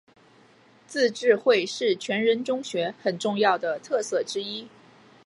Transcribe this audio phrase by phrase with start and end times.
[0.87, 4.67] 自治会是全人中学很重要的特色之一。